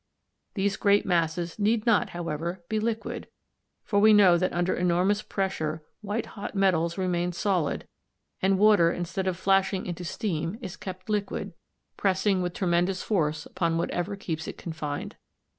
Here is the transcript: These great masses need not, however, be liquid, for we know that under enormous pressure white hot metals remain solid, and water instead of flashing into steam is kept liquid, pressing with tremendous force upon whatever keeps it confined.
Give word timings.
These 0.55 0.77
great 0.77 1.05
masses 1.05 1.59
need 1.59 1.85
not, 1.85 2.09
however, 2.09 2.63
be 2.69 2.79
liquid, 2.79 3.27
for 3.83 3.99
we 3.99 4.13
know 4.13 4.35
that 4.35 4.51
under 4.51 4.73
enormous 4.75 5.21
pressure 5.21 5.83
white 6.01 6.25
hot 6.25 6.55
metals 6.55 6.97
remain 6.97 7.33
solid, 7.33 7.87
and 8.41 8.57
water 8.57 8.91
instead 8.91 9.27
of 9.27 9.37
flashing 9.37 9.85
into 9.85 10.03
steam 10.03 10.57
is 10.59 10.75
kept 10.75 11.07
liquid, 11.07 11.53
pressing 11.97 12.41
with 12.41 12.55
tremendous 12.55 13.03
force 13.03 13.45
upon 13.45 13.77
whatever 13.77 14.15
keeps 14.15 14.47
it 14.47 14.57
confined. 14.57 15.17